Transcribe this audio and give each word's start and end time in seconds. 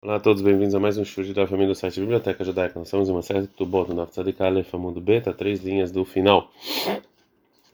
Olá 0.00 0.14
a 0.14 0.20
todos, 0.20 0.42
bem-vindos 0.42 0.76
a 0.76 0.78
mais 0.78 0.96
um 0.96 1.04
show 1.04 1.24
da 1.34 1.44
família 1.44 1.66
do 1.66 1.74
site 1.74 1.98
Biblioteca 1.98 2.44
Judaica. 2.44 2.78
Nós 2.78 2.86
estamos 2.86 3.08
em 3.08 3.12
uma 3.12 3.20
série 3.20 3.48
do 3.58 3.66
Boto, 3.66 3.92
na 3.92 4.06
Tzadik 4.06 4.40
Aleph, 4.40 4.72
Amundo 4.72 5.00
Beta, 5.00 5.32
três 5.32 5.60
linhas 5.60 5.90
do 5.90 6.04
final. 6.04 6.52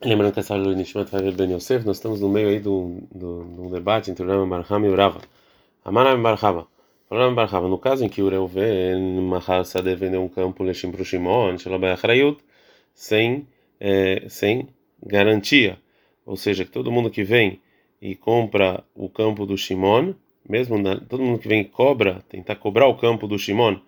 Lembrando 0.03 0.33
que 0.33 0.41
essa 0.41 0.55
aula 0.55 0.65
do 0.65 0.75
Nishmat 0.75 1.11
vai 1.11 1.31
Ben 1.33 1.53
Yosef, 1.53 1.85
nós 1.85 1.99
estamos 1.99 2.23
no 2.23 2.31
meio 2.31 2.49
aí 2.49 2.61
de 2.61 2.69
um 2.71 3.69
debate 3.71 4.11
entre 4.11 4.25
o 4.25 4.27
Rama 4.27 4.47
Barham 4.47 4.87
e 4.87 4.89
o 4.89 4.97
Rava. 4.97 5.21
Amanam 5.85 6.23
Barhava. 6.23 6.67
Rama 7.11 7.35
Barhava, 7.35 7.69
no 7.69 7.77
caso 7.77 8.03
em 8.06 8.08
que 8.08 8.22
o 8.22 8.31
Reuven, 8.31 9.21
Mahar 9.21 9.63
Sadeh, 9.67 9.95
vendeu 9.95 10.22
um 10.22 10.29
campo 10.29 10.65
Leshim 10.65 10.91
para 10.91 11.03
o 11.03 11.04
Shimon, 11.04 11.59
Shalabay 11.59 11.91
Achrayut, 11.91 12.43
sem, 12.95 13.47
é, 13.79 14.25
sem 14.31 14.69
garantia. 15.04 15.79
Ou 16.25 16.38
seja, 16.38 16.65
que 16.65 16.70
todo 16.70 16.91
mundo 16.91 17.11
que 17.11 17.23
vem 17.23 17.61
e 18.01 18.16
compra 18.16 18.83
o 18.95 19.11
campo 19.11 19.45
do 19.45 19.59
Shimon, 19.59 20.15
mesmo 20.48 20.79
na, 20.79 20.97
todo 20.97 21.23
mundo 21.23 21.38
que 21.38 21.48
vem 21.48 21.65
cobra, 21.65 22.23
tentar 22.29 22.56
cobrar 22.56 22.87
o 22.87 22.97
campo 22.97 23.27
do 23.27 23.38
Shimon, 23.38 23.79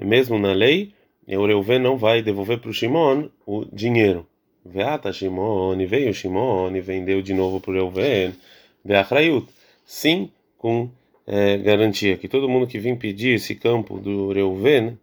mesmo 0.00 0.38
na 0.38 0.52
lei, 0.52 0.92
o 1.26 1.44
Reuven 1.44 1.78
não 1.78 1.96
vai 1.96 2.22
devolver 2.22 2.58
para 2.58 2.70
o 2.70 2.72
Shimon 2.72 3.28
o 3.46 3.64
dinheiro. 3.72 4.26
Veata 4.64 5.12
Shimon, 5.12 5.76
veio 5.86 6.14
Shimon 6.14 6.70
vendeu 6.80 7.20
de 7.20 7.34
novo 7.34 7.60
para 7.60 7.72
o 7.72 7.74
Reuven, 7.74 8.34
Veachrayut. 8.84 9.46
Sim, 9.84 10.30
com 10.56 10.90
é, 11.26 11.56
garantia 11.58 12.16
que 12.16 12.28
todo 12.28 12.48
mundo 12.48 12.66
que 12.66 12.78
vem 12.78 12.96
pedir 12.96 13.34
esse 13.34 13.54
campo 13.54 13.98
do 13.98 14.32
Reuven, 14.32 14.98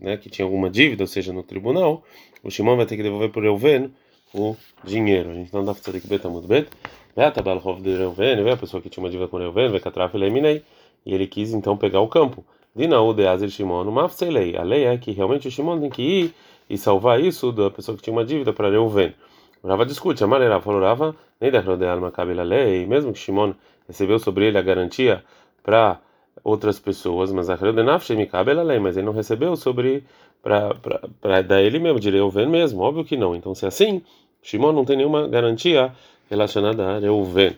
né, 0.00 0.16
que 0.16 0.28
tinha 0.28 0.44
alguma 0.44 0.68
dívida, 0.68 1.04
ou 1.04 1.08
seja, 1.08 1.32
no 1.32 1.42
tribunal, 1.42 2.04
o 2.42 2.50
Shimon 2.50 2.76
vai 2.76 2.86
ter 2.86 2.96
que 2.96 3.02
devolver 3.02 3.30
para 3.30 3.40
o 3.40 3.42
Reuven 3.42 3.90
o 4.32 4.56
dinheiro. 4.82 5.30
A 5.30 5.34
gente 5.34 5.52
não 5.54 5.64
dá 5.64 5.74
para 5.74 6.00
que 6.00 6.06
beta 6.06 6.28
muito 6.28 6.48
bem. 6.48 6.66
Veatabal 7.16 7.58
Rov 7.58 7.80
de 7.80 7.96
Reuven, 7.96 8.36
veio 8.42 8.54
a 8.54 8.56
pessoa 8.56 8.82
que 8.82 8.90
tinha 8.90 9.02
uma 9.02 9.10
dívida 9.10 9.28
com 9.28 9.38
Reuven, 9.38 9.68
vai 9.68 9.80
catraf 9.80 10.14
e 10.16 10.62
e 11.06 11.14
ele 11.14 11.26
quis 11.26 11.52
então 11.52 11.76
pegar 11.76 12.00
o 12.00 12.08
campo. 12.08 12.44
Dinaú 12.74 13.14
de 13.14 13.26
Azer 13.26 13.50
Shimon, 13.50 13.84
lei. 14.30 14.56
A 14.56 14.62
lei 14.62 14.84
é 14.84 14.98
que 14.98 15.12
realmente 15.12 15.46
o 15.46 15.50
Shimon 15.50 15.80
tem 15.80 15.90
que 15.90 16.02
ir 16.02 16.34
e 16.68 16.76
salvar 16.76 17.20
isso 17.20 17.52
da 17.52 17.70
pessoa 17.70 17.96
que 17.96 18.02
tinha 18.02 18.14
uma 18.14 18.24
dívida 18.24 18.52
para 18.52 18.68
Reuven. 18.68 19.14
Rava 19.62 19.86
discute, 19.86 20.22
a 20.24 20.26
maneira 20.26 20.60
falou 20.60 20.80
Rava, 20.80 21.14
nem 21.40 21.50
da 21.50 21.60
de 21.60 21.86
alma 21.86 22.10
cabe 22.10 22.38
a 22.38 22.42
lei, 22.42 22.84
mesmo 22.86 23.12
que 23.12 23.18
Shimon 23.18 23.54
recebeu 23.86 24.18
sobre 24.18 24.46
ele 24.46 24.58
a 24.58 24.62
garantia 24.62 25.24
para 25.62 26.00
outras 26.42 26.78
pessoas, 26.78 27.32
mas 27.32 27.48
a 27.48 27.56
Nafshe 27.56 28.14
me 28.14 28.26
cabe 28.26 28.50
a 28.50 28.62
lei, 28.62 28.78
mas 28.78 28.96
ele 28.96 29.06
não 29.06 29.12
recebeu 29.12 29.56
sobre 29.56 30.04
para 30.42 31.40
dar 31.42 31.62
ele 31.62 31.78
mesmo, 31.78 31.98
de 31.98 32.10
Reuven 32.10 32.46
mesmo, 32.46 32.82
óbvio 32.82 33.04
que 33.04 33.16
não. 33.16 33.34
Então 33.34 33.54
se 33.54 33.64
é 33.64 33.68
assim, 33.68 34.02
Shimon 34.42 34.72
não 34.72 34.84
tem 34.84 34.96
nenhuma 34.96 35.26
garantia 35.26 35.94
relacionada 36.30 36.96
a 36.96 36.98
Reuven. 36.98 37.56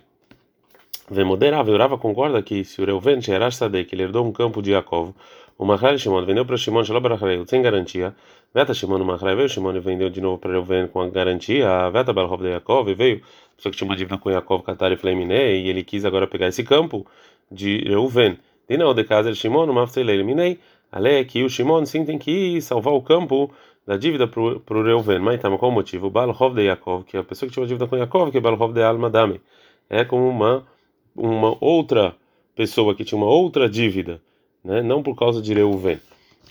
Vemoderava, 1.10 1.70
Urava 1.70 1.96
concorda 1.96 2.42
que 2.42 2.64
se 2.64 2.80
o 2.82 2.84
Reuven 2.84 3.20
Sherash 3.20 3.58
que 3.88 3.94
ele 3.94 4.02
herdou 4.02 4.26
um 4.26 4.32
campo 4.32 4.60
de 4.60 4.72
Yaakov, 4.72 5.14
o 5.58 5.64
Mahrai 5.64 5.98
Shimon 5.98 6.24
vendeu 6.24 6.44
para 6.44 6.56
Shimon 6.56 6.84
Shalabarachrei 6.84 7.42
sem 7.46 7.62
garantia, 7.62 8.14
Veta 8.52 8.74
Shimon 8.74 9.04
Mahrai 9.04 9.36
veio, 9.36 9.48
Shimon 9.48 9.80
vendeu 9.80 10.10
de 10.10 10.20
novo 10.20 10.38
para 10.38 10.52
Reuven 10.52 10.88
com 10.88 11.00
a 11.00 11.08
garantia, 11.08 11.88
Veta 11.90 12.12
Balhov 12.12 12.42
de 12.42 12.50
Yaakov 12.50 12.92
veio, 12.94 13.22
pessoa 13.56 13.70
que 13.70 13.78
tinha 13.78 13.88
uma 13.88 13.96
dívida 13.96 14.18
com 14.18 14.30
Yaakov, 14.30 14.62
Qatar 14.64 14.92
e 14.92 14.96
Fleiminei, 14.96 15.62
e 15.62 15.68
ele 15.68 15.82
quis 15.82 16.04
agora 16.04 16.26
pegar 16.26 16.48
esse 16.48 16.62
campo 16.62 17.06
de 17.50 17.78
Reuven. 17.88 18.38
Dinal 18.68 18.92
de 18.92 19.04
casa 19.04 19.32
Shimon, 19.32 19.72
Mafselei 19.72 20.22
Minei, 20.22 20.58
a 20.90 20.98
lei 20.98 21.20
é 21.20 21.24
que 21.24 21.42
o 21.42 21.48
Shimon 21.48 21.86
sim 21.86 22.04
tem 22.04 22.18
que 22.18 22.60
salvar 22.60 22.92
o 22.92 23.00
campo 23.00 23.50
da 23.86 23.96
dívida 23.96 24.26
para 24.26 24.40
o 24.40 24.82
Reuven. 24.82 25.20
Mas 25.20 25.36
então, 25.36 25.56
qual 25.56 25.70
o 25.70 25.74
motivo? 25.74 26.10
Balhov 26.10 26.54
de 26.54 26.64
Yaakov, 26.64 27.04
que 27.04 27.16
é 27.16 27.20
a 27.20 27.24
pessoa 27.24 27.48
que 27.48 27.54
tinha 27.54 27.62
uma 27.62 27.68
dívida 27.68 27.86
com 27.86 27.96
Yaakov, 27.96 28.30
que 28.30 28.38
é 28.38 28.40
Balhov 28.40 28.72
de 28.72 28.82
Alma 28.82 29.08
Dame, 29.08 29.40
é 29.88 30.04
como 30.04 30.28
uma, 30.28 30.66
uma 31.14 31.56
outra 31.60 32.16
pessoa 32.54 32.94
que 32.94 33.04
tinha 33.04 33.16
uma 33.16 33.28
outra 33.28 33.68
dívida, 33.68 34.20
né? 34.64 34.82
não 34.82 35.02
por 35.02 35.14
causa 35.14 35.40
de 35.40 35.54
Reuven. 35.54 36.00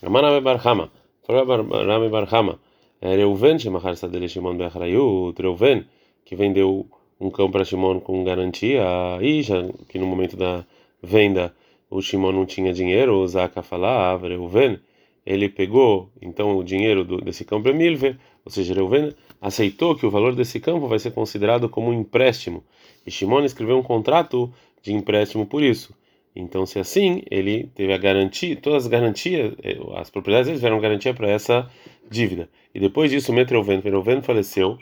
Amaname 0.02 0.40
Barhama, 0.40 0.90
Rame 1.28 2.10
Barhama, 2.10 2.60
Reuven, 3.02 3.60
Shemachar 3.60 3.96
Shimon 3.96 4.56
Beachrayut, 4.56 5.42
Reuven, 5.42 5.86
que 6.24 6.36
vendeu 6.36 6.86
um 7.20 7.30
campo 7.30 7.54
para 7.54 7.66
Shimon 7.66 8.00
com 8.00 8.24
garantia, 8.24 8.84
e 9.22 9.42
já 9.42 9.56
que 9.90 9.98
no 9.98 10.06
momento 10.06 10.38
da 10.38 10.66
venda 11.02 11.54
o 11.90 12.02
Shimon 12.02 12.32
não 12.32 12.46
tinha 12.46 12.74
dinheiro, 12.74 13.16
o 13.18 13.28
Zaka 13.28 13.62
falava, 13.62 14.28
Reuven, 14.28 14.80
ele 15.26 15.50
pegou 15.50 16.12
então 16.22 16.58
o 16.58 16.64
dinheiro 16.64 17.04
do, 17.04 17.18
desse 17.20 17.44
campo 17.44 17.68
é 17.70 17.74
milver, 17.74 18.18
ou 18.46 18.52
seja, 18.52 18.74
Reuven 18.74 19.12
aceitou 19.42 19.96
que 19.96 20.06
o 20.06 20.12
valor 20.12 20.36
desse 20.36 20.60
campo 20.60 20.88
vai 20.88 21.00
ser 21.00 21.12
considerado 21.12 21.68
como 21.68 21.90
um 21.90 21.94
empréstimo. 21.94 22.64
E 23.06 23.12
Shimon 23.12 23.44
escreveu 23.44 23.78
um 23.78 23.84
contrato 23.84 24.54
de 24.82 24.94
empréstimo 24.94 25.46
por 25.46 25.64
isso. 25.64 25.96
Então, 26.36 26.66
se 26.66 26.78
assim, 26.78 27.24
ele 27.32 27.72
teve 27.74 27.94
a 27.94 27.98
garantia, 27.98 28.56
todas 28.58 28.84
as 28.84 28.90
garantias, 28.90 29.54
eh, 29.64 29.78
as 29.96 30.10
propriedades 30.10 30.50
eles 30.50 30.60
tiveram 30.60 30.82
garantia 30.82 31.14
para 31.14 31.30
essa 31.30 31.70
dívida. 32.10 32.50
E 32.74 32.80
depois 32.80 33.10
disso, 33.10 33.32
o 33.32 33.36
Reuven, 33.36 33.80
Reuven 33.80 34.22
faleceu, 34.22 34.78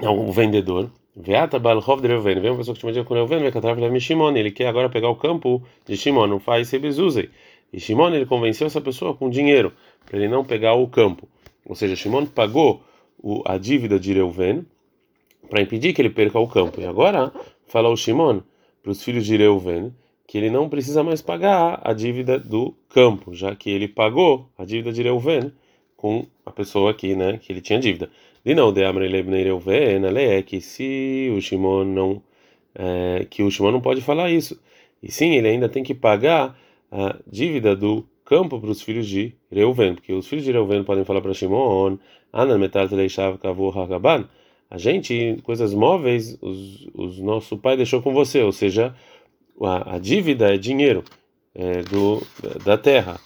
o 0.00 0.32
vendedor, 0.32 0.90
Veata 1.16 1.58
Balhov 1.58 2.00
de 2.00 2.06
Reuven, 2.06 2.40
vem 2.40 2.50
uma 2.52 2.58
pessoa 2.58 2.76
que 2.76 2.92
tinha 2.92 3.04
com 3.04 3.14
Reuven, 3.14 3.40
vai 3.40 3.50
catar 3.50 3.76
Shimon, 4.00 4.36
ele 4.36 4.52
quer 4.52 4.68
agora 4.68 4.88
pegar 4.88 5.08
o 5.08 5.16
campo 5.16 5.60
de 5.84 5.96
Shimon, 5.96 6.28
não 6.28 6.38
faz 6.38 6.68
Sebezuzei. 6.68 7.30
E 7.72 7.78
Shimon 7.80 8.14
ele 8.14 8.26
convenceu 8.26 8.66
essa 8.66 8.80
pessoa 8.80 9.14
com 9.14 9.28
dinheiro 9.28 9.72
para 10.04 10.18
ele 10.18 10.28
não 10.28 10.44
pegar 10.44 10.74
o 10.74 10.86
campo. 10.88 11.28
Ou 11.66 11.74
seja, 11.74 11.94
Shimon 11.94 12.26
pagou 12.26 12.82
o, 13.22 13.42
a 13.44 13.58
dívida 13.58 13.98
de 13.98 14.12
Reuven 14.12 14.64
para 15.48 15.60
impedir 15.60 15.92
que 15.92 16.00
ele 16.00 16.10
perca 16.10 16.38
o 16.38 16.48
campo. 16.48 16.80
E 16.80 16.86
agora 16.86 17.32
fala 17.66 17.88
o 17.88 17.96
Shimon 17.96 18.40
para 18.82 18.92
os 18.92 19.02
filhos 19.02 19.26
de 19.26 19.36
Reuven 19.36 19.92
que 20.26 20.36
ele 20.36 20.50
não 20.50 20.68
precisa 20.68 21.02
mais 21.02 21.22
pagar 21.22 21.80
a 21.82 21.94
dívida 21.94 22.38
do 22.38 22.74
campo, 22.90 23.32
já 23.32 23.56
que 23.56 23.70
ele 23.70 23.88
pagou 23.88 24.46
a 24.58 24.64
dívida 24.64 24.92
de 24.92 25.02
Reuven 25.02 25.50
com 25.96 26.26
a 26.44 26.50
pessoa 26.50 26.90
aqui, 26.90 27.16
né, 27.16 27.38
que 27.38 27.50
ele 27.50 27.62
tinha 27.62 27.80
dívida. 27.80 28.10
E 28.44 28.54
não, 28.54 28.70
de 28.70 28.84
Amrelebnei 28.84 29.44
Reuven, 29.44 30.04
é 30.16 30.42
que 30.42 30.60
se 30.60 31.32
o 31.34 31.40
Shimon 31.40 31.84
não 31.84 32.22
é, 32.74 33.26
que 33.28 33.42
o 33.42 33.50
Shimon 33.50 33.72
não 33.72 33.80
pode 33.80 34.00
falar 34.02 34.30
isso. 34.30 34.60
E 35.02 35.10
sim, 35.10 35.34
ele 35.34 35.48
ainda 35.48 35.68
tem 35.68 35.82
que 35.82 35.94
pagar 35.94 36.58
a 36.90 37.16
dívida 37.26 37.76
do 37.76 38.06
campo 38.24 38.60
para 38.60 38.70
os 38.70 38.82
filhos 38.82 39.06
de 39.06 39.34
Reuven, 39.50 39.94
porque 39.94 40.12
os 40.12 40.26
filhos 40.26 40.44
de 40.44 40.52
Reuven 40.52 40.84
podem 40.84 41.04
falar 41.04 41.20
para 41.20 41.34
Shimon, 41.34 41.98
Ana 42.32 42.58
metal 42.58 42.88
teleishav 42.88 43.38
kavu 43.38 43.70
hagaban, 43.70 44.28
a 44.70 44.76
gente, 44.76 45.38
coisas 45.42 45.72
móveis, 45.72 46.36
os, 46.42 46.88
os 46.94 47.18
nosso 47.20 47.56
pai 47.56 47.76
deixou 47.76 48.02
com 48.02 48.12
você, 48.12 48.42
ou 48.42 48.52
seja, 48.52 48.94
a, 49.62 49.94
a 49.94 49.98
dívida 49.98 50.54
é 50.54 50.58
dinheiro 50.58 51.02
é, 51.54 51.82
do, 51.82 52.22
da 52.64 52.76
terra, 52.76 53.18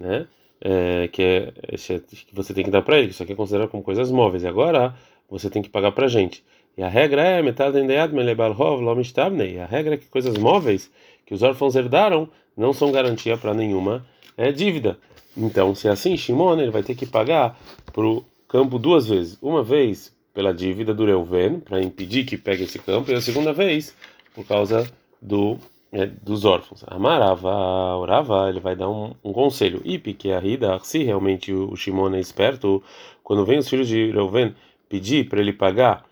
né? 0.00 0.26
É, 0.60 1.06
que, 1.06 1.22
é, 1.22 1.52
que 1.72 2.34
você 2.34 2.52
tem 2.52 2.64
que 2.64 2.70
dar 2.70 2.82
para 2.82 2.98
ele, 2.98 3.10
isso 3.10 3.22
aqui 3.22 3.32
é 3.32 3.36
considerado 3.36 3.68
como 3.68 3.80
coisas 3.80 4.10
móveis, 4.10 4.42
e 4.42 4.48
agora 4.48 4.92
você 5.30 5.48
tem 5.48 5.62
que 5.62 5.68
pagar 5.68 5.92
para 5.92 6.06
a 6.06 6.08
gente. 6.08 6.44
E 6.76 6.82
a 6.82 6.88
regra 6.88 7.22
é 7.22 7.42
metal 7.42 7.72
e 7.76 9.58
a 9.58 9.66
regra 9.66 9.94
é 9.94 9.96
que 9.96 10.06
coisas 10.06 10.36
móveis 10.36 10.90
que 11.24 11.34
os 11.34 11.42
órfãos 11.42 11.76
herdaram 11.76 12.28
não 12.58 12.72
são 12.72 12.92
garantia 12.92 13.38
para 13.38 13.54
nenhuma 13.54 14.04
é, 14.36 14.50
dívida. 14.52 14.98
Então, 15.36 15.74
se 15.74 15.86
é 15.88 15.92
assim, 15.92 16.16
Shimon 16.16 16.60
ele 16.60 16.70
vai 16.70 16.82
ter 16.82 16.94
que 16.96 17.06
pagar 17.06 17.58
para 17.92 18.04
o 18.04 18.24
campo 18.48 18.78
duas 18.78 19.06
vezes. 19.06 19.38
Uma 19.40 19.62
vez 19.62 20.12
pela 20.34 20.52
dívida 20.52 20.92
do 20.92 21.06
Reuven, 21.06 21.60
para 21.60 21.80
impedir 21.80 22.24
que 22.24 22.36
pegue 22.36 22.64
esse 22.64 22.78
campo, 22.78 23.10
e 23.10 23.14
a 23.14 23.20
segunda 23.20 23.52
vez 23.52 23.94
por 24.34 24.44
causa 24.44 24.90
do 25.22 25.56
é, 25.90 26.06
dos 26.06 26.44
órfãos. 26.44 26.84
Amarava, 26.86 27.50
orava, 27.96 28.48
ele 28.48 28.60
vai 28.60 28.76
dar 28.76 28.90
um, 28.90 29.14
um 29.24 29.32
conselho. 29.32 29.80
Ipi, 29.84 30.12
que 30.12 30.32
a 30.32 30.38
Rida, 30.38 30.78
se 30.80 31.02
realmente 31.02 31.52
o, 31.52 31.72
o 31.72 31.76
Shimon 31.76 32.14
é 32.14 32.20
esperto, 32.20 32.82
quando 33.22 33.44
vem 33.44 33.58
os 33.58 33.68
filhos 33.68 33.88
de 33.88 34.10
Reuven 34.10 34.54
pedir 34.88 35.28
para 35.28 35.40
ele 35.40 35.52
pagar 35.52 36.04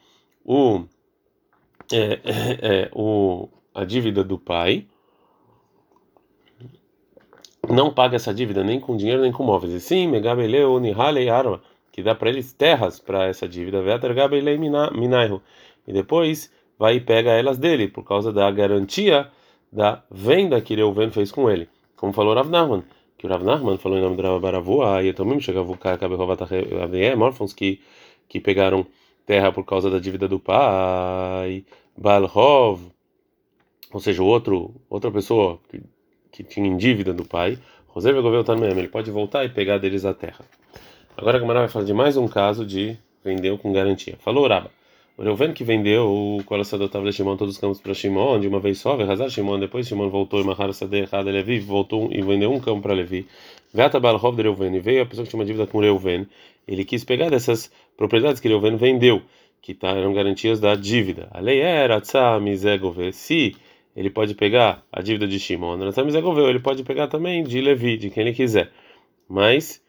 o, 0.45 0.85
é, 1.93 1.97
é, 1.97 2.19
é, 2.63 2.91
o, 2.95 3.49
a 3.75 3.85
dívida 3.85 4.25
do 4.25 4.39
pai, 4.39 4.87
não 7.69 7.93
paga 7.93 8.17
essa 8.17 8.33
dívida 8.33 8.63
nem 8.63 8.79
com 8.81 8.97
dinheiro 8.97 9.23
nem 9.23 9.33
com 9.33 9.43
móveis. 9.43 9.73
E 9.73 9.81
sim, 9.81 10.07
Megabeleu, 10.09 10.79
Nihalei 10.79 11.29
Arma, 11.29 11.61
que 11.93 12.03
dá 12.03 12.15
para 12.15 12.29
eles 12.29 12.53
terras 12.53 12.99
para 13.01 13.27
essa 13.27 13.49
dívida, 13.49 13.83
Vetergabelei 13.83 14.59
Minaihu. 14.59 15.43
E 15.87 15.93
depois 15.93 16.53
vai 16.79 16.97
e 16.97 17.01
pega 17.01 17.31
elas 17.31 17.59
dele, 17.59 17.89
por 17.89 18.05
causa 18.05 18.33
da 18.33 18.51
garantia 18.51 19.29
da 19.73 20.03
venda 20.11 20.61
que 20.61 20.75
Reuven 20.75 21.11
fez 21.11 21.33
com 21.33 21.51
ele. 21.51 21.69
Como 21.97 22.13
falou 22.13 22.35
Rav 22.35 22.51
Nahman, 22.51 22.85
que 23.17 23.27
o 23.27 23.31
Rav 23.31 23.43
Nahman 23.43 23.79
falou 23.79 23.99
em 23.99 24.03
nome 24.03 24.17
do 24.17 24.23
Rav 24.23 24.41
Baravua, 24.41 25.03
e 25.03 25.13
também 25.13 25.41
chegava 25.41 25.71
o 25.71 25.77
cara 25.77 25.97
órfãos 27.23 27.53
que, 27.53 27.81
que 28.29 28.41
pegaram 28.41 28.87
terra 29.25 29.51
por 29.51 29.65
causa 29.65 29.91
da 29.91 29.99
dívida 29.99 30.29
do 30.29 30.39
pai, 30.39 31.65
Balhov, 31.97 32.81
ou 33.93 34.01
seja, 34.01 34.23
outro, 34.23 34.75
outra 34.91 35.11
pessoa 35.11 35.59
que 36.37 36.45
tinha 36.45 36.77
dívida 36.77 37.15
do 37.15 37.25
pai, 37.25 37.59
José 37.95 38.13
Vegoveu 38.13 38.45
também, 38.45 38.71
ele 38.71 38.89
pode 38.89 39.11
voltar 39.11 39.47
e 39.47 39.49
pegar 39.49 39.79
deles 39.79 40.05
a 40.05 40.13
terra. 40.13 40.45
Agora 41.17 41.39
a 41.39 41.41
Gamara 41.41 41.61
vai 41.61 41.69
falar 41.69 41.87
de 41.87 41.95
mais 41.95 42.19
um 42.19 42.29
caso 42.29 42.67
de 42.67 42.99
vendeu 43.25 43.57
com 43.57 43.73
garantia. 43.73 44.17
Falou 44.19 44.47
Raba. 44.47 44.71
O 45.17 45.23
Reuven 45.23 45.55
que 45.55 45.65
vendeu 45.65 46.07
o 46.07 46.45
Kolasadotava 46.45 47.07
de 47.07 47.13
Shimon, 47.15 47.39
todos 47.39 47.55
os 47.55 47.61
campos 47.61 47.81
para 47.81 47.95
Shimon, 47.95 48.39
de 48.39 48.49
uma 48.49 48.61
vez 48.61 48.79
só, 48.79 48.95
Verrazar 48.99 49.31
Shimon, 49.31 49.59
depois 49.59 49.89
Shimon 49.89 50.11
voltou 50.11 50.43
e 50.43 50.45
Mahar 50.45 50.71
Sadeh 50.75 51.05
Errada 51.05 51.31
Levi, 51.31 51.59
voltou 51.59 52.11
e 52.13 52.21
vendeu 52.21 52.53
um 52.53 52.61
campo 52.61 52.83
para 52.83 52.93
Levi. 52.93 53.27
Veata 53.73 53.99
Balhov 53.99 54.37
de 54.37 54.43
Reuven, 54.43 54.75
e 54.77 54.81
veio 54.81 55.03
a 55.03 55.07
pessoa 55.07 55.25
que 55.25 55.31
tinha 55.31 55.41
uma 55.41 55.47
dívida 55.47 55.67
com 55.67 55.81
Reuven, 55.81 56.27
ele 56.69 56.85
quis 56.85 57.03
pegar 57.03 57.31
dessas 57.31 57.73
propriedades 57.97 58.43
que 58.43 58.49
Reuven 58.49 58.77
vendeu, 58.77 59.23
que 59.63 59.73
tá, 59.73 59.89
eram 59.89 60.13
garantias 60.13 60.61
da 60.61 60.75
dívida. 60.75 61.29
A 61.31 61.41
lei 61.41 61.61
era 61.61 61.99
Tzamizegove, 61.99 63.11
se 63.15 63.57
ele 63.97 64.11
pode 64.11 64.35
pegar 64.35 64.85
a 64.93 65.01
dívida 65.01 65.27
de 65.27 65.41
Shimon, 65.41 65.79
ele 66.49 66.61
pode 66.61 66.85
pegar 66.85 67.09
também 67.09 67.43
de 67.43 67.61
Levi, 67.61 67.97
de 67.97 68.11
quem 68.11 68.23
ele 68.25 68.35
quiser. 68.35 68.71
Mas 69.29 69.83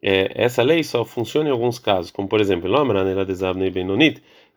é, 0.00 0.30
essa 0.34 0.62
lei 0.62 0.84
só 0.84 1.04
funciona 1.04 1.48
em 1.48 1.52
alguns 1.52 1.78
casos, 1.78 2.12
como 2.12 2.28
por 2.28 2.40
exemplo, 2.40 2.70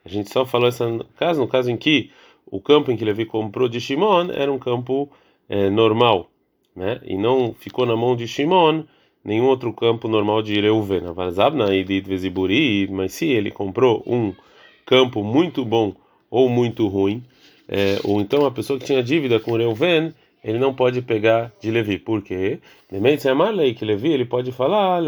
a 0.04 0.10
gente 0.10 0.32
só 0.32 0.46
falou 0.46 0.70
esse 0.70 0.84
caso 1.16 1.42
no 1.42 1.48
caso 1.48 1.72
em 1.72 1.78
que 1.78 2.12
o 2.46 2.62
campo 2.62 2.92
em 2.92 2.98
que 2.98 3.06
Levi 3.06 3.26
comprou 3.26 3.68
de 3.68 3.80
Shimon 3.80 4.30
era 4.32 4.52
um 4.52 4.60
campo 4.60 5.10
é, 5.50 5.70
normal, 5.70 6.30
né? 6.76 7.00
E 7.04 7.18
não 7.18 7.54
ficou 7.54 7.86
na 7.86 7.96
mão 7.96 8.16
de 8.16 8.28
Shimon 8.28 8.84
nenhum 9.24 9.46
outro 9.46 9.72
campo 9.74 10.08
normal 10.08 10.42
de 10.42 10.60
Reuven. 10.60 11.02
Mas 12.90 13.14
se 13.14 13.26
ele 13.28 13.52
comprou 13.52 14.04
um 14.06 14.34
campo 14.86 15.24
muito 15.24 15.64
bom 15.64 15.96
ou 16.30 16.50
muito 16.50 16.88
ruim, 16.88 17.24
é, 17.72 18.00
ou 18.04 18.20
então 18.20 18.46
a 18.46 18.52
pessoa 18.52 18.78
que 18.78 18.84
tinha 18.86 19.02
dívida 19.02 19.40
com 19.40 19.56
Reuven, 19.56 20.14
ele 20.44 20.60
não 20.60 20.74
pode 20.74 21.02
pegar 21.02 21.54
de 21.62 21.72
Levi. 21.72 21.98
Por 21.98 22.22
quê? 22.22 22.60
lei 23.50 23.74
que 23.74 23.86
Levi 23.86 24.12
ele 24.12 24.26
pode 24.26 24.52
falar 24.52 25.00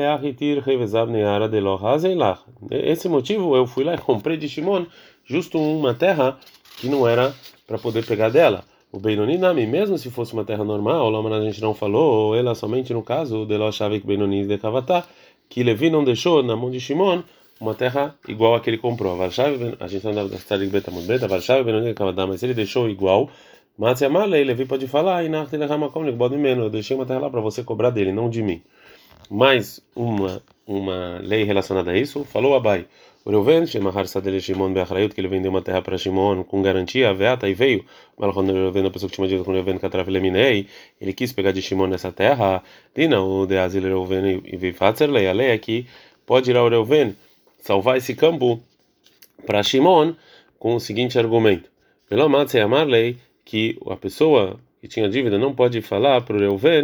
Esse 2.72 3.10
motivo 3.10 3.54
eu 3.58 3.68
fui 3.68 3.84
lá 3.84 3.96
e 3.96 3.98
comprei 4.02 4.38
de 4.38 4.48
Shimon 4.48 4.86
justo 5.26 5.60
uma 5.60 5.94
terra 5.94 6.40
que 6.78 6.88
não 6.88 7.06
era 7.06 7.36
para 7.68 7.78
poder 7.78 8.06
pegar 8.06 8.30
dela. 8.30 8.64
O 8.94 9.00
Benoni 9.00 9.38
Nami, 9.38 9.66
mesmo 9.66 9.98
se 9.98 10.10
fosse 10.10 10.34
uma 10.34 10.46
terra 10.46 10.64
normal, 10.64 11.10
lá 11.10 11.36
a 11.36 11.42
gente 11.42 11.62
não 11.62 11.74
falou, 11.74 12.36
ela 12.36 12.56
somente 12.56 12.94
no 12.94 13.02
caso 13.02 13.46
de 13.46 13.58
Loshavik 13.58 14.06
Benoni 14.06 14.46
de 14.46 14.58
Kavatá, 14.58 15.04
que 15.50 15.64
Levi 15.64 15.90
não 15.90 16.04
deixou 16.04 16.44
na 16.44 16.56
mão 16.56 16.70
de 16.70 16.80
Shimon 16.80 17.24
uma 17.64 17.74
terra 17.74 18.16
igual 18.28 18.56
a 18.56 18.60
que 18.60 18.70
ele 18.70 18.78
comprou. 18.78 19.22
A 19.22 19.30
gente 19.30 20.04
deve 20.04 20.36
estar 20.36 20.62
em 20.62 20.70
Betamud 20.70 21.06
Beta, 21.06 21.28
Varshav 21.28 21.64
Benoni 21.64 21.88
de 21.88 21.94
Kavatá, 21.94 22.28
mas 22.28 22.44
ele 22.44 22.54
deixou 22.54 22.90
igual 22.90 23.30
mas 23.76 23.98
se 23.98 24.06
amalei, 24.06 24.44
Levi 24.44 24.66
pode 24.66 24.88
falar, 24.88 25.24
e 25.24 25.30
na 25.30 25.48
eu 25.50 26.70
deixei 26.70 26.96
uma 26.96 27.08
terra 27.08 27.22
lá 27.22 27.30
para 27.30 27.42
você 27.42 27.64
cobrar 27.64 27.90
dele, 27.90 28.12
não 28.12 28.30
de 28.30 28.44
mim. 28.44 28.62
Mais 29.32 29.82
uma 29.96 30.44
uma 30.66 31.20
lei 31.22 31.44
relacionada 31.44 31.92
a 31.92 31.98
isso, 31.98 32.24
falou 32.24 32.56
Abai. 32.56 32.86
O 33.26 33.32
Reuven, 33.32 33.66
Shemahar 33.66 34.06
Sadele 34.08 34.40
Shimon 34.40 34.74
Beachrayut, 34.74 35.14
que 35.14 35.22
ele 35.22 35.28
vendeu 35.28 35.50
uma 35.50 35.62
terra 35.62 35.82
para 35.82 35.98
Shimon 35.98 36.44
com 36.44 36.62
garantia, 36.62 37.10
a 37.10 37.14
Veata, 37.14 37.50
e 37.50 37.54
veio. 37.54 37.86
Malchon 38.18 38.46
Reuven, 38.46 38.86
a 38.86 38.92
pessoa 38.92 39.10
que 39.10 39.16
tinha 39.16 39.28
dito 39.28 39.44
com 39.44 39.52
Reuven, 39.52 39.78
Katraf 39.78 40.08
Leminei, 40.10 40.68
ele 41.02 41.14
quis 41.14 41.32
pegar 41.32 41.52
de 41.52 41.62
Shimon 41.62 41.88
nessa 41.88 42.12
terra. 42.12 42.62
Dina, 42.96 43.22
o 43.22 43.46
de 43.46 43.58
Azil 43.58 43.82
Reuven 43.82 44.42
e 44.46 44.58
veio 44.58 44.74
Fatzerlei. 44.74 45.28
A 45.28 45.34
lei 45.34 45.58
que 45.58 45.88
pode 46.26 46.52
ir 46.52 46.58
ao 46.58 46.70
Reuven 46.70 47.16
salvar 47.64 47.96
esse 47.96 48.14
campo 48.14 48.62
para 49.46 49.64
Shimon 49.64 50.16
com 50.60 50.76
o 50.76 50.80
seguinte 50.82 51.18
argumento. 51.18 51.72
Pelo 52.10 52.28
Matze 52.28 52.60
Amarlei, 52.60 53.18
que 53.46 53.80
a 53.88 53.96
pessoa 53.96 54.60
que 54.82 54.88
tinha 54.90 55.08
dívida 55.08 55.38
não 55.38 55.56
pode 55.56 55.82
falar 55.82 56.20
para 56.22 56.36
o 56.36 56.40
Reuven. 56.40 56.84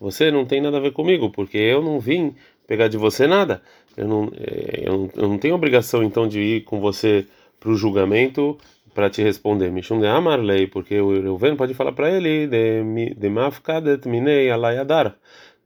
Você 0.00 0.30
não 0.30 0.46
tem 0.46 0.62
nada 0.62 0.78
a 0.78 0.80
ver 0.80 0.92
comigo, 0.92 1.28
porque 1.28 1.58
eu 1.58 1.82
não 1.82 2.00
vim 2.00 2.34
pegar 2.66 2.88
de 2.88 2.96
você 2.96 3.26
nada. 3.26 3.60
Eu 3.94 4.08
não, 4.08 4.32
eh, 4.38 4.84
eu 4.86 4.92
não, 4.92 5.10
eu 5.14 5.28
não 5.28 5.38
tenho 5.38 5.54
obrigação 5.54 6.02
então 6.02 6.26
de 6.26 6.40
ir 6.40 6.64
com 6.64 6.80
você 6.80 7.26
para 7.60 7.70
o 7.70 7.76
julgamento 7.76 8.56
para 8.94 9.10
te 9.10 9.22
responder. 9.22 9.70
Mishum 9.70 10.00
de 10.00 10.06
Amarlei, 10.06 10.66
porque 10.66 10.98
o 10.98 11.20
Reuven 11.20 11.56
pode 11.56 11.74
falar 11.74 11.92
para 11.92 12.10
ele 12.10 12.46
de 12.46 13.14
de 13.14 13.28
Mafkadet 13.28 14.08
Minei 14.08 14.50
Alayadar. 14.50 15.14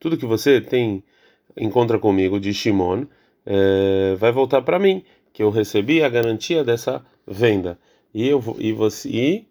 Tudo 0.00 0.18
que 0.18 0.26
você 0.26 0.60
tem 0.60 1.04
encontra 1.56 2.00
comigo 2.00 2.40
de 2.40 2.52
Shimon 2.52 3.06
é, 3.50 4.14
vai 4.16 4.30
voltar 4.30 4.60
para 4.60 4.78
mim, 4.78 5.02
que 5.32 5.42
eu 5.42 5.48
recebi 5.48 6.02
a 6.02 6.08
garantia 6.08 6.62
dessa 6.62 7.02
venda 7.26 7.78
e 8.12 8.28
eu 8.28 8.42
e 8.58 8.72
você 8.72 9.08
e 9.08 9.46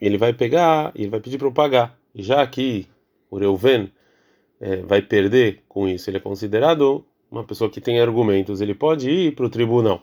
ele 0.00 0.16
vai 0.16 0.32
pegar, 0.32 0.90
ele 0.94 1.10
vai 1.10 1.20
pedir 1.20 1.36
para 1.36 1.46
eu 1.46 1.52
pagar. 1.52 1.98
Já 2.14 2.46
que 2.46 2.86
o 3.30 3.38
Reuven 3.38 3.92
é, 4.58 4.76
vai 4.76 5.02
perder 5.02 5.60
com 5.68 5.86
isso, 5.86 6.08
ele 6.08 6.16
é 6.16 6.20
considerado 6.20 7.04
uma 7.30 7.44
pessoa 7.44 7.70
que 7.70 7.80
tem 7.80 8.00
argumentos, 8.00 8.60
ele 8.60 8.74
pode 8.74 9.08
ir 9.10 9.34
para 9.34 9.46
o 9.46 9.50
tribunal. 9.50 10.02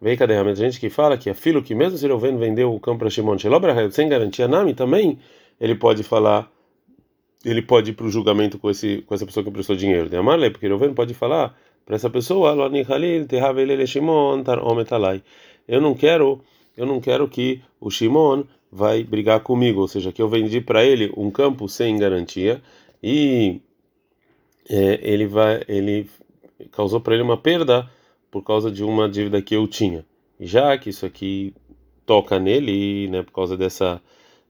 Vem 0.00 0.16
cadê 0.16 0.36
a 0.36 0.54
gente 0.54 0.78
que 0.78 0.88
fala 0.88 1.18
que 1.18 1.28
a 1.30 1.34
filo 1.34 1.62
que 1.62 1.74
mesmo 1.74 1.98
se 1.98 2.06
Reuven 2.06 2.36
vendeu 2.36 2.72
o 2.74 2.78
campo 2.78 3.00
para 3.00 3.10
Shimon 3.10 3.38
Shelobrahel 3.38 3.90
sem 3.90 4.08
garantia 4.08 4.46
Nami 4.46 4.74
também 4.74 5.18
ele 5.60 5.74
pode 5.74 6.02
falar 6.02 6.50
ele 7.44 7.62
pode 7.62 7.90
ir 7.90 7.94
para 7.94 8.06
o 8.06 8.10
julgamento 8.10 8.58
com 8.58 8.70
esse 8.70 9.02
com 9.02 9.14
essa 9.14 9.24
pessoa 9.24 9.42
que 9.42 9.50
prestou 9.50 9.76
dinheiro. 9.76 10.08
De 10.08 10.16
Amarle, 10.16 10.50
porque 10.50 10.66
Reuven 10.66 10.94
pode 10.94 11.14
falar 11.14 11.56
para 11.84 11.96
essa 11.96 12.10
pessoa, 12.10 12.50
eu 15.66 15.80
não 15.80 15.94
quero 15.94 16.40
eu 16.76 16.86
não 16.86 17.00
quero 17.00 17.28
que 17.28 17.62
o 17.80 17.90
Shimon 17.90 18.44
vai 18.70 19.04
brigar 19.04 19.40
comigo, 19.40 19.80
ou 19.80 19.88
seja, 19.88 20.12
que 20.12 20.20
eu 20.20 20.28
vendi 20.28 20.60
para 20.60 20.84
ele 20.84 21.12
um 21.16 21.30
campo 21.30 21.68
sem 21.68 21.96
garantia 21.96 22.60
e 23.02 23.60
é, 24.68 24.98
ele 25.02 25.26
vai, 25.26 25.62
ele 25.68 26.10
causou 26.72 27.00
para 27.00 27.14
ele 27.14 27.22
uma 27.22 27.36
perda 27.36 27.88
por 28.30 28.42
causa 28.42 28.70
de 28.70 28.82
uma 28.82 29.08
dívida 29.08 29.40
que 29.40 29.54
eu 29.54 29.68
tinha. 29.68 30.04
Já 30.40 30.76
que 30.76 30.90
isso 30.90 31.06
aqui 31.06 31.54
toca 32.04 32.38
nele, 32.40 33.08
né, 33.08 33.22
por 33.22 33.32
causa 33.32 33.56
dessa, 33.56 34.02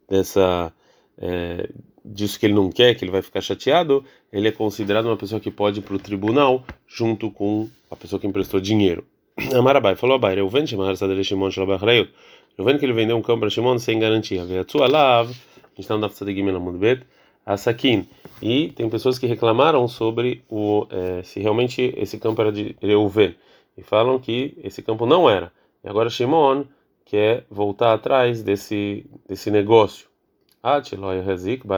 dessa, 0.08 0.72
é, 1.19 1.69
disso 2.05 2.39
que 2.39 2.47
ele 2.47 2.55
não 2.55 2.71
quer, 2.71 2.95
que 2.95 3.05
ele 3.05 3.12
vai 3.12 3.23
ficar 3.23 3.41
chateado, 3.41 4.05
ele 4.33 4.49
é 4.49 4.53
considerado 4.53 5.06
uma 5.06 5.17
pessoa 5.17 5.41
que 5.41 5.51
pode 5.51 5.81
ir 5.81 5.83
para 5.83 5.95
o 5.95 5.99
tribunal 5.99 6.65
junto 6.87 7.31
com 7.31 7.69
a 7.91 7.97
pessoa 7.97 8.21
que 8.21 8.27
emprestou 8.27 8.61
dinheiro. 8.61 9.05
Amarabai 9.55 9.97
falou 9.97 10.17
Abai, 10.17 10.39
eu 10.39 10.49
vendo 10.49 10.69
chamar 10.69 10.93
essa 10.93 11.09
dele 11.09 11.25
Shimon 11.25 11.51
Shalabachrayut. 11.51 12.12
Eu 12.56 12.65
vendo 12.65 12.79
que 12.79 12.85
ele 12.85 12.93
vendeu 12.93 13.17
um 13.17 13.23
campo 13.23 13.41
para 13.41 13.51
Shimon 13.51 13.79
sem 13.79 13.99
garantia. 13.99 14.45
Veio 14.45 14.61
a 14.61 14.65
sua 14.69 14.87
lav, 14.87 15.31
a 15.31 15.31
gente 15.31 15.81
está 15.81 15.95
no 15.95 16.03
Dafta 16.03 16.25
de 16.25 16.35
Gimel 16.35 16.56
Amudbet, 16.56 17.03
a 17.45 17.56
Sakin. 17.56 18.06
E 18.41 18.69
tem 18.69 18.89
pessoas 18.89 19.19
que 19.19 19.27
reclamaram 19.27 19.89
sobre 19.89 20.45
o 20.49 20.87
é, 20.91 21.23
se 21.25 21.41
realmente 21.41 21.93
esse 21.97 22.19
campo 22.19 22.41
era 22.43 22.53
de 22.53 22.77
Reuven. 22.81 23.35
E 23.77 23.83
falam 23.83 24.21
que 24.21 24.56
esse 24.62 24.83
campo 24.83 25.05
não 25.05 25.29
era. 25.29 25.53
E 25.83 25.89
agora 25.89 26.09
Shimon 26.09 26.65
quer 27.05 27.45
voltar 27.51 27.93
atrás 27.93 28.43
desse, 28.43 29.05
desse 29.29 29.51
negócio. 29.51 30.06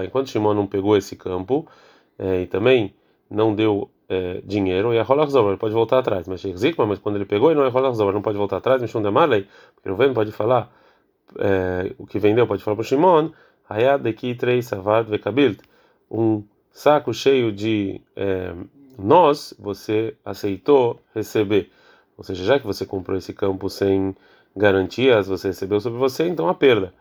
Enquanto 0.04 0.30
Shimon 0.30 0.54
não 0.54 0.66
pegou 0.66 0.96
esse 0.96 1.16
campo 1.16 1.66
é, 2.18 2.42
e 2.42 2.46
também 2.46 2.94
não 3.28 3.54
deu 3.54 3.90
é, 4.08 4.40
dinheiro 4.44 4.94
e 4.94 4.98
a 4.98 5.02
Rolachzor, 5.02 5.48
ele 5.48 5.56
pode 5.56 5.74
voltar 5.74 5.98
atrás. 5.98 6.28
Mas 6.28 6.40
Zikma, 6.40 6.86
mas 6.86 6.98
quando 6.98 7.16
ele 7.16 7.24
pegou, 7.24 7.50
ele 7.50 7.58
não 7.58 7.66
é 7.66 7.68
Rolachzor, 7.68 8.12
não 8.12 8.22
pode 8.22 8.38
voltar 8.38 8.58
atrás. 8.58 8.80
Mishum 8.80 9.02
de 9.02 9.10
Marley, 9.10 9.48
porque 9.74 9.90
o 9.90 10.14
pode 10.14 10.32
falar 10.32 10.72
é, 11.38 11.92
o 11.98 12.06
que 12.06 12.18
vendeu, 12.18 12.46
pode 12.46 12.62
falar 12.62 12.76
para 12.76 12.82
o 12.82 12.84
Shimon, 12.84 13.30
Hayad 13.68 14.02
daqui 14.02 14.34
três 14.34 14.66
Savad 14.66 15.10
Vekabilt, 15.10 15.58
um 16.10 16.42
saco 16.70 17.12
cheio 17.12 17.52
de 17.52 18.00
é, 18.14 18.54
nós, 18.98 19.54
você 19.58 20.14
aceitou 20.24 21.00
receber. 21.14 21.70
Ou 22.16 22.24
seja, 22.24 22.44
já 22.44 22.58
que 22.58 22.66
você 22.66 22.86
comprou 22.86 23.18
esse 23.18 23.32
campo 23.32 23.68
sem 23.68 24.14
garantias, 24.56 25.26
você 25.26 25.48
recebeu 25.48 25.80
sobre 25.80 25.98
você, 25.98 26.26
então 26.26 26.48
a 26.48 26.54
perda. 26.54 26.94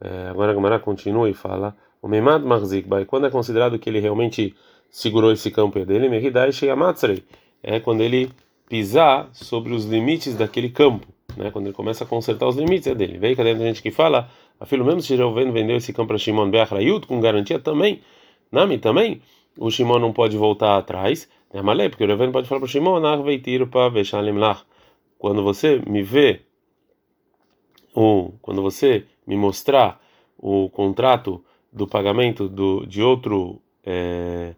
É, 0.00 0.28
agora 0.28 0.52
a 0.52 0.54
Gamara 0.54 0.78
continua 0.78 1.28
e 1.28 1.34
fala: 1.34 1.76
o 2.00 2.08
Memad 2.08 2.44
Marzik, 2.44 2.88
quando 3.06 3.26
é 3.26 3.30
considerado 3.30 3.78
que 3.78 3.88
ele 3.88 4.00
realmente 4.00 4.54
segurou 4.90 5.32
esse 5.32 5.50
campo 5.50 5.84
dele, 5.84 6.08
Mehidai 6.08 6.52
Sheyamatsrei, 6.52 7.24
é 7.62 7.80
quando 7.80 8.00
ele 8.00 8.30
pisar 8.68 9.28
sobre 9.32 9.72
os 9.72 9.84
limites 9.84 10.34
daquele 10.34 10.68
campo, 10.68 11.06
né? 11.36 11.50
Quando 11.50 11.66
ele 11.66 11.74
começa 11.74 12.04
a 12.04 12.06
consertar 12.06 12.46
os 12.46 12.56
limites 12.56 12.86
é 12.86 12.94
dele. 12.94 13.18
Veio 13.18 13.36
cadê 13.36 13.50
a 13.50 13.54
gente 13.56 13.82
que 13.82 13.90
fala, 13.90 14.28
afilo 14.60 14.84
mesmo 14.84 15.00
se 15.00 15.16
Reuven 15.16 15.50
vendeu 15.50 15.76
esse 15.76 15.92
campo 15.92 16.08
para 16.08 16.18
Shimon 16.18 16.50
Beachrayut 16.50 17.06
com 17.06 17.20
garantia 17.20 17.58
também, 17.58 18.00
Nami 18.50 18.78
também, 18.78 19.20
o 19.58 19.70
Shimon 19.70 19.98
não 19.98 20.12
pode 20.12 20.36
voltar 20.36 20.76
atrás, 20.76 21.28
né? 21.52 21.60
Malé, 21.62 21.88
porque 21.88 22.04
o 22.04 22.06
Reuven 22.06 22.30
pode 22.30 22.46
falar 22.48 22.60
para 22.60 22.68
Shimon, 22.68 23.00
quando 25.18 25.42
você 25.42 25.82
me 25.86 26.02
vê 26.02 26.42
ou 27.92 28.34
quando 28.40 28.62
você 28.62 29.04
me 29.28 29.36
mostrar 29.36 30.00
o 30.38 30.70
contrato 30.70 31.44
do 31.70 31.86
pagamento 31.86 32.48
do, 32.48 32.86
de 32.86 33.02
outro 33.02 33.60
é, 33.84 34.54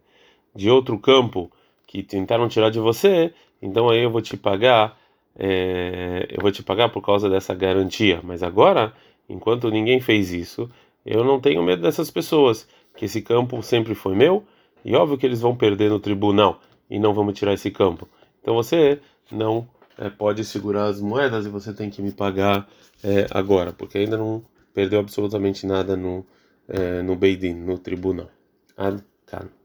de 0.54 0.70
outro 0.70 0.96
campo 0.98 1.50
que 1.86 2.02
tentaram 2.02 2.48
tirar 2.48 2.70
de 2.70 2.78
você, 2.78 3.34
então 3.60 3.88
aí 3.88 4.02
eu 4.02 4.10
vou 4.10 4.22
te 4.22 4.36
pagar, 4.36 4.96
é, 5.36 6.28
eu 6.30 6.40
vou 6.40 6.52
te 6.52 6.62
pagar 6.62 6.88
por 6.90 7.02
causa 7.02 7.28
dessa 7.28 7.52
garantia. 7.52 8.20
Mas 8.22 8.42
agora, 8.42 8.92
enquanto 9.28 9.70
ninguém 9.70 10.00
fez 10.00 10.32
isso, 10.32 10.70
eu 11.04 11.24
não 11.24 11.40
tenho 11.40 11.62
medo 11.62 11.82
dessas 11.82 12.10
pessoas, 12.10 12.68
que 12.96 13.06
esse 13.06 13.20
campo 13.22 13.60
sempre 13.62 13.94
foi 13.94 14.14
meu, 14.14 14.44
e 14.84 14.94
óbvio 14.94 15.18
que 15.18 15.26
eles 15.26 15.40
vão 15.40 15.56
perder 15.56 15.90
no 15.90 15.98
tribunal 15.98 16.60
e 16.88 16.98
não 16.98 17.12
me 17.24 17.32
tirar 17.32 17.54
esse 17.54 17.70
campo. 17.70 18.08
Então 18.40 18.54
você 18.54 19.00
não 19.30 19.66
é, 19.98 20.08
pode 20.08 20.44
segurar 20.44 20.84
as 20.84 21.00
moedas 21.00 21.44
e 21.44 21.48
você 21.48 21.72
tem 21.72 21.90
que 21.90 22.00
me 22.00 22.12
pagar 22.12 22.68
é, 23.02 23.26
agora, 23.30 23.72
porque 23.72 23.98
ainda 23.98 24.16
não 24.16 24.42
perdeu 24.74 25.00
absolutamente 25.00 25.66
nada 25.66 25.96
no, 25.96 26.26
é, 26.68 27.02
no 27.02 27.16
Beidin, 27.16 27.54
no 27.54 27.78
tribunal. 27.78 28.30
Ad 28.76 29.02
-kan. 29.26 29.59